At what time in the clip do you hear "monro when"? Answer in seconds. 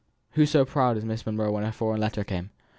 1.27-1.63